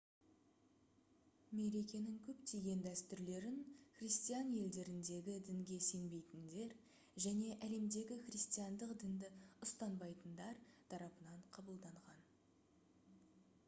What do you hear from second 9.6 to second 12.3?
ұстанбайтындар тарапынан қабылданған